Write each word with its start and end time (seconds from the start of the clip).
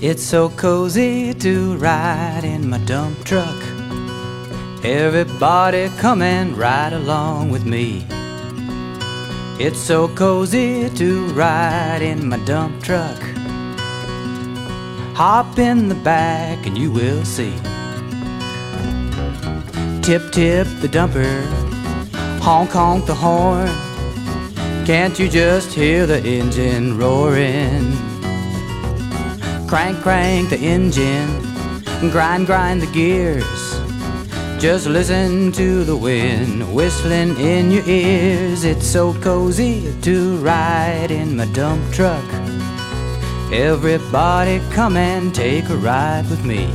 It's 0.00 0.22
so 0.22 0.48
cozy 0.50 1.34
to 1.34 1.74
ride 1.74 2.44
in 2.44 2.70
my 2.70 2.78
dump 2.78 3.24
truck. 3.24 3.56
Everybody 4.84 5.88
come 5.98 6.22
and 6.22 6.56
ride 6.56 6.92
along 6.92 7.50
with 7.50 7.66
me. 7.66 8.06
It's 9.58 9.80
so 9.80 10.06
cozy 10.06 10.88
to 10.88 11.26
ride 11.30 12.00
in 12.00 12.28
my 12.28 12.38
dump 12.44 12.80
truck. 12.80 13.20
Hop 15.16 15.58
in 15.58 15.88
the 15.88 15.96
back 15.96 16.64
and 16.64 16.78
you 16.78 16.92
will 16.92 17.24
see. 17.24 17.56
Tip 20.00 20.30
tip 20.30 20.68
the 20.80 20.88
dumper, 20.88 21.42
honk 22.38 22.70
honk 22.70 23.04
the 23.04 23.16
horn. 23.16 23.66
Can't 24.86 25.18
you 25.18 25.28
just 25.28 25.72
hear 25.72 26.06
the 26.06 26.22
engine 26.24 26.96
roaring? 26.96 28.17
Crank 29.68 29.98
crank 29.98 30.48
the 30.48 30.56
engine, 30.56 31.42
grind 32.10 32.46
grind 32.46 32.80
the 32.80 32.86
gears. 32.86 33.44
Just 34.58 34.86
listen 34.86 35.52
to 35.52 35.84
the 35.84 35.94
wind 35.94 36.74
whistling 36.74 37.36
in 37.36 37.70
your 37.70 37.84
ears. 37.86 38.64
It's 38.64 38.86
so 38.86 39.12
cozy 39.20 39.94
to 40.00 40.38
ride 40.38 41.10
in 41.10 41.36
my 41.36 41.44
dump 41.52 41.92
truck. 41.92 42.24
Everybody 43.52 44.62
come 44.70 44.96
and 44.96 45.34
take 45.34 45.68
a 45.68 45.76
ride 45.76 46.24
with 46.30 46.46
me. 46.46 46.70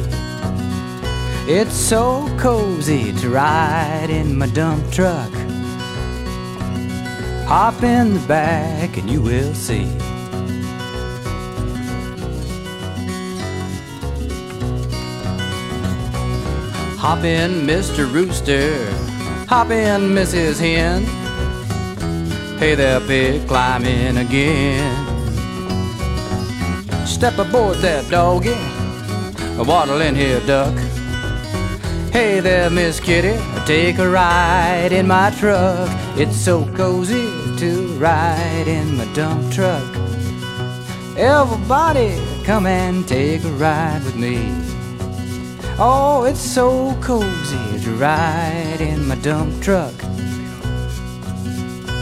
It's 1.52 1.74
so 1.74 2.30
cozy 2.38 3.12
to 3.14 3.30
ride 3.32 4.12
in 4.12 4.38
my 4.38 4.46
dump 4.46 4.91
truck. 4.91 5.32
Hop 7.48 7.82
in 7.82 8.14
the 8.14 8.28
back 8.28 8.98
and 8.98 9.10
you 9.10 9.20
will 9.20 9.55
see. 9.55 9.88
Hop 17.04 17.26
in, 17.26 17.68
Mr. 17.68 18.09
Rooster. 18.09 18.90
Hop 19.49 19.71
in, 19.71 20.13
Mrs. 20.15 20.57
Hen. 20.57 21.04
Hey 22.57 22.76
there, 22.76 23.01
pig, 23.01 23.45
climb 23.45 23.84
in 23.84 24.15
again. 24.15 24.95
Step 27.05 27.37
aboard 27.40 27.79
that 27.79 28.10
doggy. 28.10 28.55
Waddle 29.62 29.99
in 29.99 30.15
here, 30.15 30.40
duck. 30.48 30.73
Hey 32.13 32.40
there, 32.40 32.70
Miss 32.70 33.01
Kitty, 33.01 33.38
take 33.65 33.98
a 33.98 34.10
ride 34.10 34.93
in 34.93 35.05
my 35.05 35.29
truck. 35.32 35.90
It's 36.17 36.38
so 36.38 36.65
cozy 36.73 37.27
to 37.57 37.98
ride 37.99 38.70
in 38.70 38.95
my 38.95 39.13
dump 39.13 39.51
truck. 39.51 39.84
Everybody, 41.17 42.17
come 42.45 42.65
and 42.65 43.05
take 43.05 43.43
a 43.43 43.51
ride 43.51 44.05
with 44.05 44.15
me. 44.15 44.73
Oh, 45.79 46.24
it's 46.26 46.40
so 46.40 46.96
cozy 47.02 47.79
to 47.84 47.96
ride 47.96 48.79
in 48.79 49.07
my 49.07 49.16
dump 49.16 49.60
truck. 49.63 49.93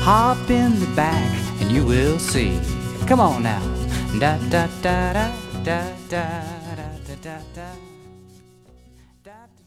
Hop 0.03 0.50
in 0.50 0.77
the 0.80 0.91
back 0.94 1.31
and 1.61 1.72
you 1.72 1.86
will 1.86 2.19
see. 2.19 2.59
Come 3.08 3.22
on 3.22 3.44
now. 3.44 3.61
Da 4.19 4.38
da 4.49 4.67
da 4.81 5.14
da 5.14 5.31
da 5.64 5.83
da 6.09 6.44
da 6.75 7.16
da 7.16 7.16
da 7.22 7.39
da. 9.23 9.61